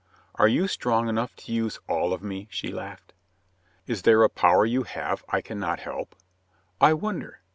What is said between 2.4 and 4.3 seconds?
she laughed. "Is there a